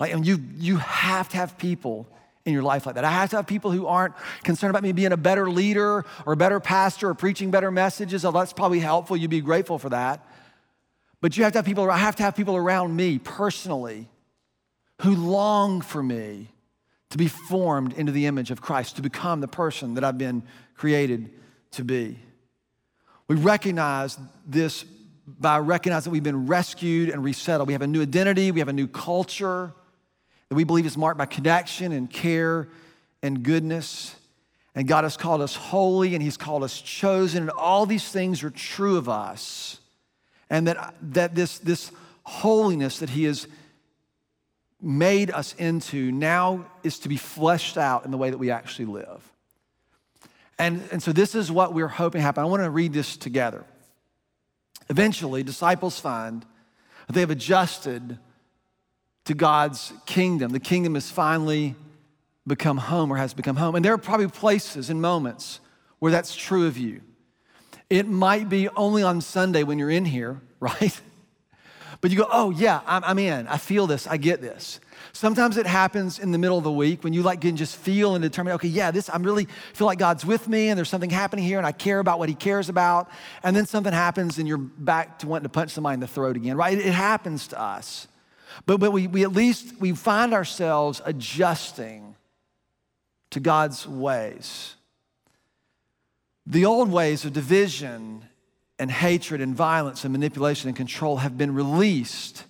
[0.00, 2.08] Like, and you, you have to have people
[2.44, 3.04] in your life like that.
[3.04, 6.32] I have to have people who aren't concerned about me being a better leader or
[6.34, 8.24] a better pastor or preaching better messages.
[8.24, 9.16] Although that's probably helpful.
[9.16, 10.26] You'd be grateful for that.
[11.20, 14.10] But you have to have people, I have to have people around me personally
[15.02, 16.50] who long for me
[17.10, 20.42] to be formed into the image of Christ, to become the person that I've been
[20.74, 21.30] created
[21.72, 22.18] to be.
[23.26, 24.84] We recognize this
[25.26, 27.68] by recognizing that we've been rescued and resettled.
[27.68, 29.72] We have a new identity, we have a new culture
[30.48, 32.68] that we believe is marked by connection and care
[33.22, 34.14] and goodness.
[34.74, 38.42] And God has called us holy and He's called us chosen, and all these things
[38.42, 39.78] are true of us.
[40.50, 41.90] And that, that this, this
[42.24, 43.46] holiness that He has
[44.80, 48.84] made us into now is to be fleshed out in the way that we actually
[48.84, 49.32] live.
[50.58, 52.42] And, and so, this is what we're hoping happen.
[52.42, 53.64] I want to read this together.
[54.88, 56.44] Eventually, disciples find
[57.08, 58.18] they have adjusted
[59.24, 60.52] to God's kingdom.
[60.52, 61.74] The kingdom has finally
[62.46, 63.74] become home or has become home.
[63.74, 65.60] And there are probably places and moments
[65.98, 67.00] where that's true of you.
[67.88, 71.00] It might be only on Sunday when you're in here, right?
[72.00, 73.48] But you go, oh, yeah, I'm, I'm in.
[73.48, 74.06] I feel this.
[74.06, 74.78] I get this.
[75.14, 78.14] Sometimes it happens in the middle of the week when you like can just feel
[78.14, 81.08] and determine, okay, yeah, this, I'm really feel like God's with me and there's something
[81.08, 83.08] happening here and I care about what he cares about.
[83.42, 86.36] And then something happens and you're back to wanting to punch somebody in the throat
[86.36, 86.76] again, right?
[86.76, 88.06] It, it happens to us.
[88.66, 92.14] But, but we, we at least, we find ourselves adjusting
[93.30, 94.74] to God's ways.
[96.46, 98.26] The old ways of division
[98.78, 102.44] and hatred and violence and manipulation and control have been released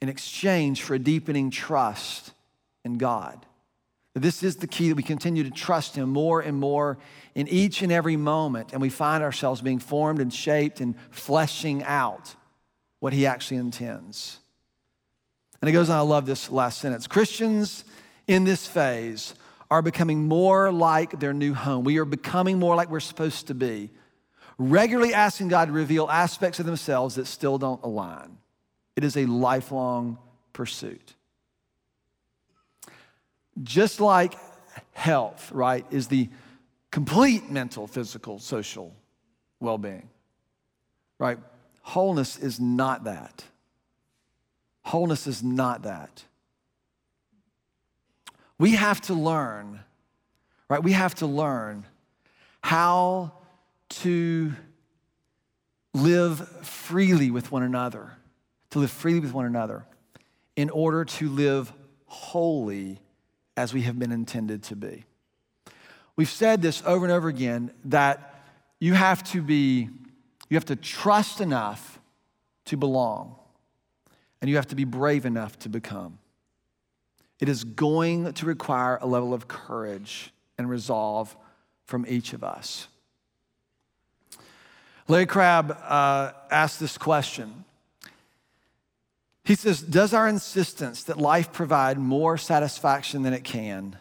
[0.00, 2.32] in exchange for a deepening trust
[2.84, 3.46] in God.
[4.14, 6.98] This is the key that we continue to trust Him more and more
[7.34, 11.84] in each and every moment, and we find ourselves being formed and shaped and fleshing
[11.84, 12.34] out
[12.98, 14.40] what He actually intends.
[15.60, 17.06] And it goes on, I love this last sentence.
[17.06, 17.84] Christians
[18.26, 19.34] in this phase
[19.70, 21.84] are becoming more like their new home.
[21.84, 23.90] We are becoming more like we're supposed to be,
[24.58, 28.38] regularly asking God to reveal aspects of themselves that still don't align.
[28.96, 30.18] It is a lifelong
[30.52, 31.14] pursuit.
[33.62, 34.34] Just like
[34.92, 36.28] health, right, is the
[36.90, 38.94] complete mental, physical, social
[39.60, 40.08] well being,
[41.18, 41.38] right?
[41.82, 43.44] Wholeness is not that.
[44.90, 46.24] Wholeness is not that.
[48.58, 49.78] We have to learn,
[50.68, 50.82] right?
[50.82, 51.86] We have to learn
[52.60, 53.34] how
[53.90, 54.52] to
[55.94, 58.14] live freely with one another,
[58.70, 59.86] to live freely with one another
[60.56, 61.72] in order to live
[62.06, 62.98] holy
[63.56, 65.04] as we have been intended to be.
[66.16, 68.42] We've said this over and over again that
[68.80, 69.88] you have to be,
[70.48, 72.00] you have to trust enough
[72.64, 73.36] to belong,
[74.40, 76.18] and you have to be brave enough to become.
[77.38, 81.34] It is going to require a level of courage and resolve
[81.84, 82.86] from each of us.
[85.08, 87.64] Larry Crabb uh, asked this question.
[89.42, 93.96] He says, Does our insistence that life provide more satisfaction than it can,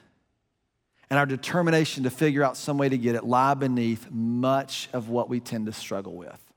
[1.09, 5.09] and our determination to figure out some way to get it, lie beneath much of
[5.09, 6.48] what we tend to struggle with?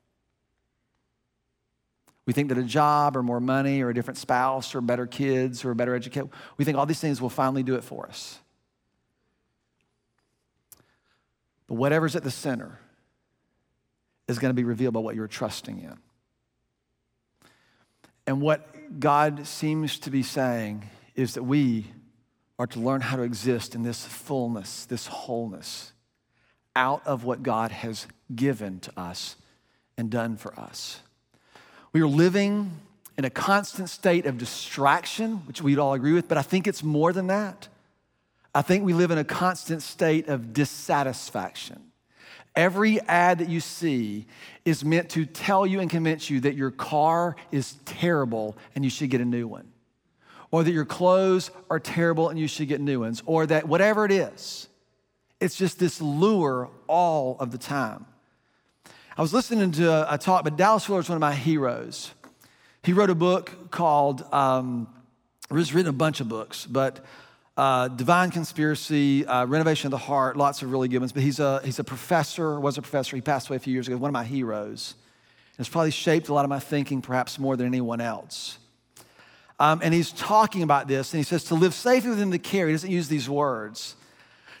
[2.25, 5.65] We think that a job or more money or a different spouse or better kids
[5.65, 8.39] or a better education, we think all these things will finally do it for us.
[11.67, 12.79] But whatever's at the center
[14.27, 15.97] is going to be revealed by what you're trusting in.
[18.25, 21.87] And what God seems to be saying is that we
[22.57, 25.91] are to learn how to exist in this fullness, this wholeness,
[26.75, 29.35] out of what God has given to us
[29.97, 31.01] and done for us.
[31.93, 32.71] We are living
[33.19, 36.81] in a constant state of distraction, which we'd all agree with, but I think it's
[36.81, 37.67] more than that.
[38.55, 41.91] I think we live in a constant state of dissatisfaction.
[42.55, 44.25] Every ad that you see
[44.65, 48.89] is meant to tell you and convince you that your car is terrible and you
[48.89, 49.71] should get a new one,
[50.49, 54.03] or that your clothes are terrible and you should get new ones, or that whatever
[54.03, 54.67] it is,
[55.39, 58.07] it's just this lure all of the time.
[59.15, 62.11] I was listening to a, talk, but Dallas Willard is one of my heroes.
[62.81, 64.87] He wrote a book called, um,
[65.53, 67.05] he's written a bunch of books, but
[67.55, 71.11] uh, Divine Conspiracy, uh, Renovation of the Heart, lots of really good ones.
[71.11, 73.15] But he's a, he's a professor, was a professor.
[73.15, 74.95] He passed away a few years ago, one of my heroes.
[75.59, 78.57] It's probably shaped a lot of my thinking, perhaps more than anyone else.
[79.59, 82.65] Um, and he's talking about this, and he says to live safely within the care,
[82.65, 83.95] he doesn't use these words,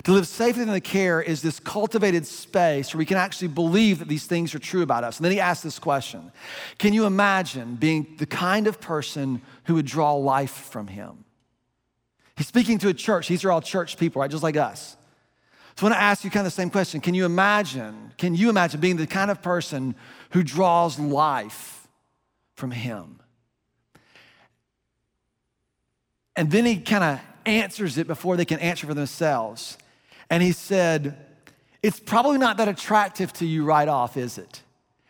[0.03, 3.99] to live safely in the care is this cultivated space where we can actually believe
[3.99, 5.17] that these things are true about us.
[5.17, 6.31] And then he asks this question
[6.77, 11.23] Can you imagine being the kind of person who would draw life from him?
[12.35, 13.27] He's speaking to a church.
[13.27, 14.29] These are all church people, right?
[14.29, 14.97] Just like us.
[15.75, 16.99] So I want to ask you kind of the same question.
[16.99, 19.95] Can you imagine, can you imagine being the kind of person
[20.31, 21.87] who draws life
[22.55, 23.19] from him?
[26.35, 29.77] And then he kind of answers it before they can answer for themselves.
[30.29, 31.17] And he said,
[31.81, 34.61] It's probably not that attractive to you right off, is it?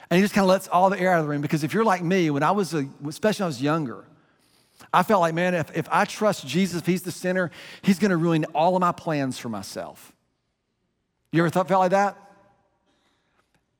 [0.09, 1.73] And he just kind of lets all the air out of the room because if
[1.73, 4.05] you're like me, when I was, a, especially when I was younger,
[4.93, 8.17] I felt like, man, if, if I trust Jesus, if he's the center, he's gonna
[8.17, 10.13] ruin all of my plans for myself.
[11.31, 12.17] You ever thought, felt like that?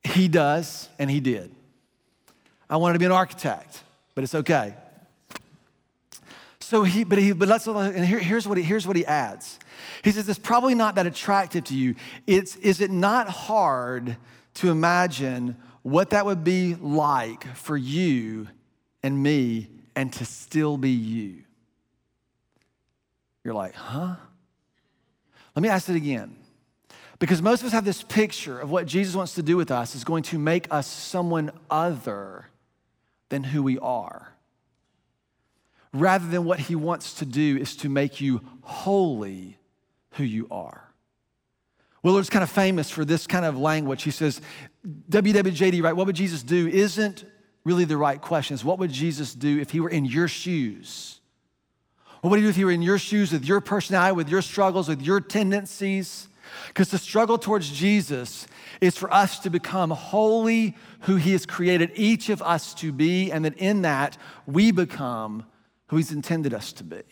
[0.04, 1.54] He does, and he did.
[2.70, 3.84] I wanted to be an architect,
[4.16, 4.76] but it's okay.
[6.74, 9.60] So he, but he, but let's, and here, here's what he, here's what he adds.
[10.04, 11.94] He says, it's probably not that attractive to you.
[12.26, 14.18] It's, is it not hard
[14.56, 18.48] to imagine what that would be like for you
[19.04, 21.44] and me and to still be you?
[23.44, 24.16] You're like, huh?
[25.56, 26.36] Let me ask it again.
[27.20, 29.94] Because most of us have this picture of what Jesus wants to do with us
[29.94, 32.48] is going to make us someone other
[33.30, 34.33] than who we are
[35.94, 39.58] rather than what he wants to do is to make you wholly
[40.14, 40.90] who you are.
[42.02, 44.04] Willard's kind of famous for this kind of language.
[44.04, 44.42] He says,
[45.10, 45.96] WWJD, right?
[45.96, 46.68] What would Jesus do?
[46.68, 47.24] Isn't
[47.64, 48.56] really the right question.
[48.56, 51.22] Is what would Jesus do if he were in your shoes?
[52.22, 54.42] What would he do if he were in your shoes with your personality, with your
[54.42, 56.28] struggles, with your tendencies?
[56.68, 58.48] Because the struggle towards Jesus
[58.82, 63.32] is for us to become wholly who he has created each of us to be,
[63.32, 65.46] and that in that we become
[65.94, 67.04] who He's intended us to be.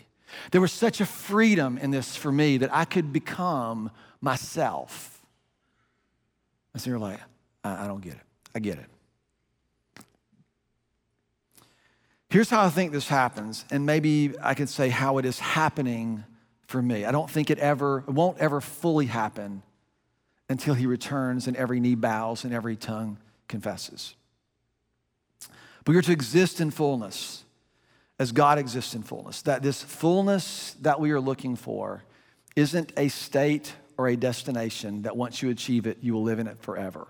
[0.49, 5.23] There was such a freedom in this for me that I could become myself.
[6.73, 7.19] And so you're like,
[7.63, 8.21] I, I don't get it.
[8.55, 10.03] I get it.
[12.29, 16.23] Here's how I think this happens, and maybe I could say how it is happening
[16.65, 17.05] for me.
[17.05, 19.61] I don't think it ever, it won't ever fully happen
[20.49, 23.17] until he returns and every knee bows and every tongue
[23.47, 24.15] confesses.
[25.84, 27.43] But you're to exist in fullness
[28.22, 29.41] as God exists in fullness.
[29.41, 32.03] That this fullness that we are looking for
[32.55, 36.45] isn't a state or a destination that once you achieve it, you will live in
[36.45, 37.07] it forever.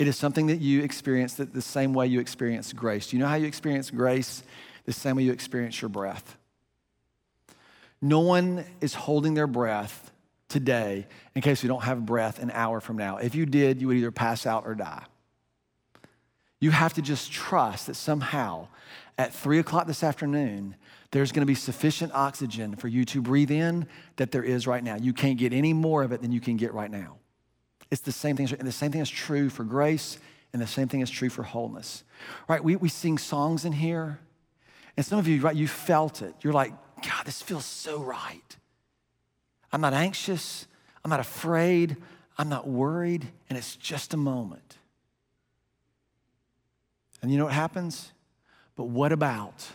[0.00, 3.06] It is something that you experience the same way you experience grace.
[3.06, 4.42] Do you know how you experience grace?
[4.84, 6.36] The same way you experience your breath.
[8.02, 10.10] No one is holding their breath
[10.48, 11.06] today
[11.36, 13.18] in case we don't have breath an hour from now.
[13.18, 15.04] If you did, you would either pass out or die.
[16.60, 18.68] You have to just trust that somehow
[19.18, 20.76] at three o'clock this afternoon,
[21.10, 23.86] there's going to be sufficient oxygen for you to breathe in
[24.16, 24.96] that there is right now.
[24.96, 27.16] You can't get any more of it than you can get right now.
[27.90, 30.18] It's the same thing, and the same thing is true for grace,
[30.52, 32.04] and the same thing is true for wholeness.
[32.46, 32.62] Right?
[32.62, 34.20] We, we sing songs in here,
[34.96, 36.34] and some of you, right, you felt it.
[36.42, 38.56] You're like, God, this feels so right.
[39.72, 40.66] I'm not anxious,
[41.04, 41.96] I'm not afraid,
[42.36, 44.76] I'm not worried, and it's just a moment.
[47.22, 48.12] And you know what happens?
[48.76, 49.66] But what about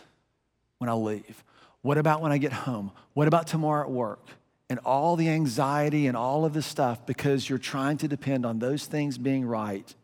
[0.78, 1.44] when I leave?
[1.82, 2.90] What about when I get home?
[3.14, 4.28] What about tomorrow at work?
[4.68, 8.58] and all the anxiety and all of this stuff because you're trying to depend on
[8.58, 9.94] those things being right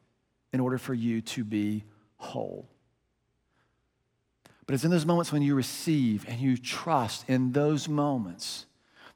[0.52, 1.84] in order for you to be
[2.16, 2.68] whole.
[4.66, 8.66] But it's in those moments when you receive and you trust in those moments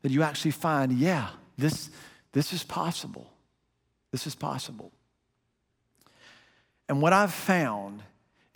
[0.03, 1.91] that you actually find, yeah, this,
[2.33, 3.31] this is possible.
[4.11, 4.91] This is possible.
[6.89, 8.03] And what I've found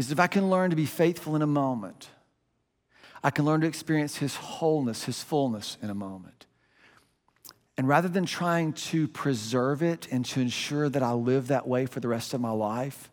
[0.07, 2.09] is if I can learn to be faithful in a moment,
[3.23, 6.47] I can learn to experience His wholeness, His fullness in a moment.
[7.77, 11.87] And rather than trying to preserve it and to ensure that I live that way
[11.87, 13.11] for the rest of my life,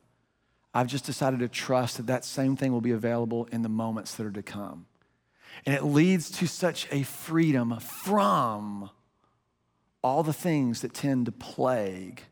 [0.73, 4.15] I've just decided to trust that that same thing will be available in the moments
[4.15, 4.85] that are to come.
[5.65, 8.89] And it leads to such a freedom from
[10.03, 12.23] all the things that tend to plague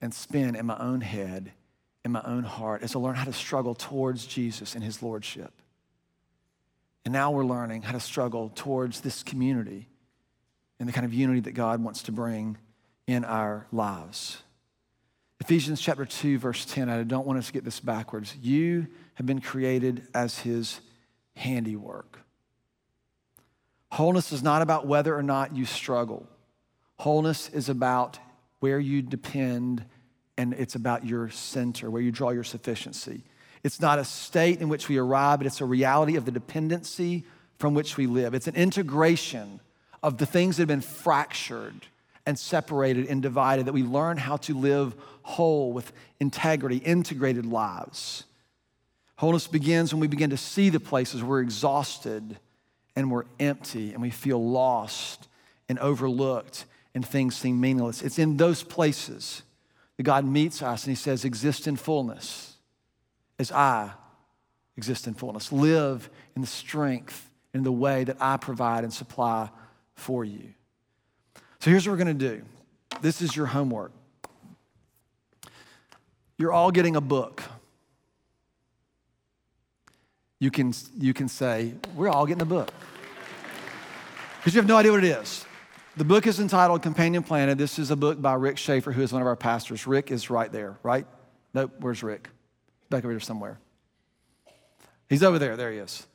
[0.00, 1.52] and spin in my own head,
[2.04, 5.52] in my own heart, is to learn how to struggle towards Jesus and his lordship.
[7.04, 9.88] And now we're learning how to struggle towards this community
[10.78, 12.58] and the kind of unity that God wants to bring
[13.06, 14.42] in our lives.
[15.40, 18.36] Ephesians chapter 2, verse 10, I don't want us to get this backwards.
[18.40, 20.80] You have been created as his
[21.34, 22.20] handiwork.
[23.90, 26.28] Wholeness is not about whether or not you struggle.
[26.98, 28.18] Wholeness is about
[28.60, 29.84] where you depend
[30.38, 33.22] and it's about your center, where you draw your sufficiency.
[33.62, 37.24] It's not a state in which we arrive, but it's a reality of the dependency
[37.58, 38.34] from which we live.
[38.34, 39.60] It's an integration
[40.02, 41.86] of the things that have been fractured
[42.26, 48.24] and separated and divided, that we learn how to live whole with integrity, integrated lives.
[49.16, 52.38] Wholeness begins when we begin to see the places we're exhausted
[52.96, 55.28] and we're empty and we feel lost
[55.68, 56.64] and overlooked
[56.94, 58.02] and things seem meaningless.
[58.02, 59.42] It's in those places
[60.02, 62.56] that God meets us and He says, Exist in fullness
[63.38, 63.92] as I
[64.76, 65.52] exist in fullness.
[65.52, 69.48] Live in the strength, in the way that I provide and supply
[69.94, 70.54] for you.
[71.60, 72.42] So here's what we're going to do
[73.00, 73.92] this is your homework.
[76.36, 77.42] You're all getting a book.
[80.40, 82.72] You can, you can say, We're all getting a book.
[84.38, 85.46] Because you have no idea what it is.
[85.94, 87.58] The book is entitled Companion Planet.
[87.58, 89.86] This is a book by Rick Schaefer, who is one of our pastors.
[89.86, 91.06] Rick is right there, right?
[91.52, 92.30] Nope, where's Rick?
[92.88, 93.58] Back over here somewhere.
[95.10, 95.54] He's over there.
[95.54, 96.06] There he is.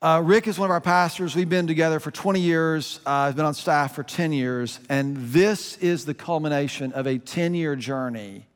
[0.00, 1.34] Uh, Rick is one of our pastors.
[1.34, 3.00] We've been together for 20 years.
[3.04, 4.78] Uh, I've been on staff for 10 years.
[4.88, 8.46] And this is the culmination of a 10 year journey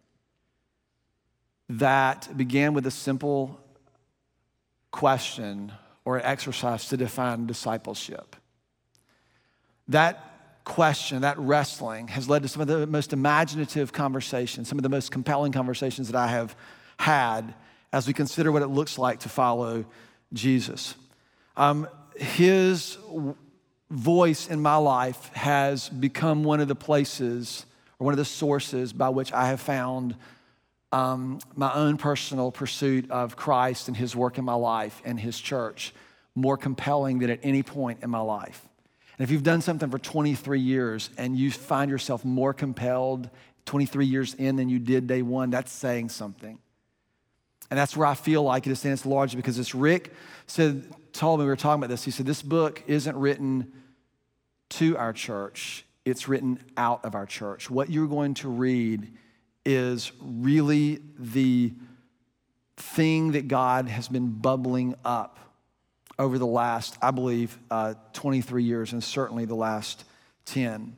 [1.69, 3.59] that began with a simple
[4.93, 5.73] question
[6.05, 8.37] or an exercise to define discipleship.
[9.91, 14.83] That question, that wrestling, has led to some of the most imaginative conversations, some of
[14.83, 16.57] the most compelling conversations that I have
[16.99, 17.55] had
[17.93, 19.85] as we consider what it looks like to follow
[20.33, 20.95] Jesus.
[21.57, 22.99] Um, his
[23.91, 27.67] voice in my life has become one of the places
[27.99, 30.15] or one of the sources by which I have found
[30.93, 35.41] um, my own personal pursuit of Christ and his work in my life and his
[35.41, 35.93] church
[36.37, 38.69] more compelling than at any point in my life.
[39.21, 43.29] And if you've done something for 23 years and you find yourself more compelled
[43.67, 46.59] 23 years in than you did day one, that's saying something.
[47.71, 50.15] And that's where I feel like it stands largely because this Rick
[50.47, 52.03] said, told me we were talking about this.
[52.03, 53.71] He said, This book isn't written
[54.71, 57.69] to our church, it's written out of our church.
[57.69, 59.13] What you're going to read
[59.67, 61.75] is really the
[62.79, 65.50] thing that God has been bubbling up
[66.21, 70.05] over the last, I believe, uh, 23 years, and certainly the last
[70.45, 70.95] 10.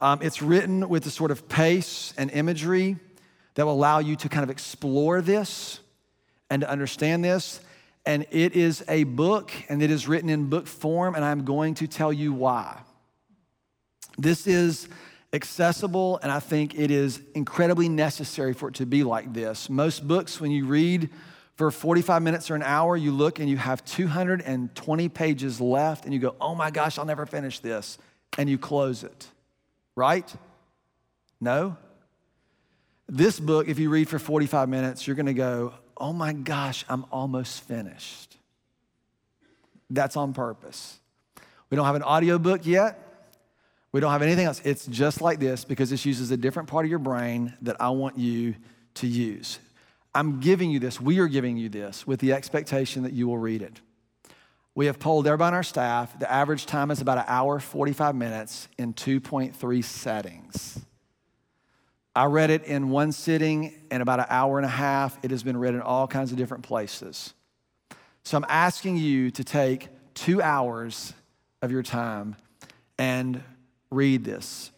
[0.00, 2.96] Um, it's written with a sort of pace and imagery
[3.54, 5.80] that will allow you to kind of explore this
[6.48, 7.60] and to understand this.
[8.06, 11.74] And it is a book, and it is written in book form, and I'm going
[11.74, 12.78] to tell you why.
[14.16, 14.88] This is
[15.34, 19.68] accessible, and I think it is incredibly necessary for it to be like this.
[19.68, 21.10] Most books, when you read
[21.58, 26.14] for 45 minutes or an hour, you look and you have 220 pages left, and
[26.14, 27.98] you go, oh my gosh, I'll never finish this.
[28.38, 29.26] And you close it,
[29.96, 30.32] right?
[31.40, 31.76] No?
[33.08, 37.04] This book, if you read for 45 minutes, you're gonna go, oh my gosh, I'm
[37.10, 38.36] almost finished.
[39.90, 41.00] That's on purpose.
[41.70, 43.04] We don't have an audiobook yet.
[43.90, 44.62] We don't have anything else.
[44.64, 47.90] It's just like this because this uses a different part of your brain that I
[47.90, 48.54] want you
[48.94, 49.58] to use.
[50.14, 53.38] I'm giving you this, we are giving you this with the expectation that you will
[53.38, 53.80] read it.
[54.74, 56.18] We have polled everybody on our staff.
[56.18, 60.80] The average time is about an hour, 45 minutes in 2.3 settings.
[62.14, 65.18] I read it in one sitting in about an hour and a half.
[65.24, 67.34] It has been read in all kinds of different places.
[68.22, 71.12] So I'm asking you to take two hours
[71.62, 72.36] of your time
[72.98, 73.42] and
[73.90, 74.70] read this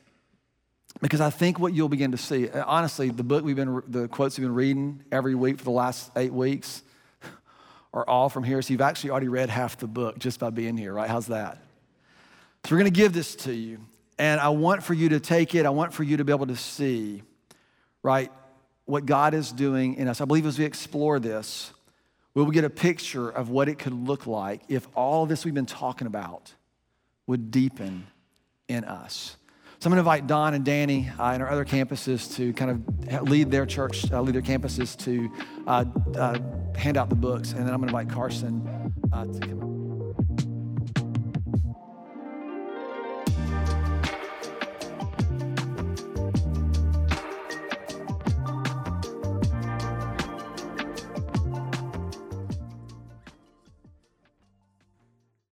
[1.00, 4.08] because I think what you'll begin to see, uh, honestly, the book we've been, the
[4.08, 6.82] quotes we've been reading every week for the last eight weeks
[7.94, 8.60] are all from here.
[8.62, 11.08] So you've actually already read half the book just by being here, right?
[11.08, 11.58] How's that?
[12.64, 13.80] So we're going to give this to you.
[14.18, 16.46] And I want for you to take it, I want for you to be able
[16.48, 17.22] to see,
[18.02, 18.30] right,
[18.84, 20.20] what God is doing in us.
[20.20, 21.72] I believe as we explore this,
[22.34, 25.54] we will get a picture of what it could look like if all this we've
[25.54, 26.52] been talking about
[27.26, 28.06] would deepen
[28.68, 29.36] in us.
[29.80, 32.70] So I'm going to invite Don and Danny uh, and our other campuses to kind
[33.08, 35.32] of lead their church, uh, lead their campuses to
[35.66, 35.86] uh,
[36.18, 36.38] uh
[36.76, 37.52] hand out the books.
[37.52, 39.89] And then I'm going to invite Carson uh, to come up.